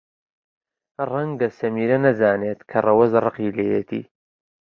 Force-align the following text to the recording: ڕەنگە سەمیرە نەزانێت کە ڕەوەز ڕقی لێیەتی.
ڕەنگە 1.09 1.49
سەمیرە 1.57 1.97
نەزانێت 2.05 2.59
کە 2.69 2.77
ڕەوەز 2.85 3.11
ڕقی 3.25 3.53
لێیەتی. 3.57 4.03